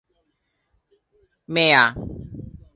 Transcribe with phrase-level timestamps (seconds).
[1.45, 1.93] 咩呀!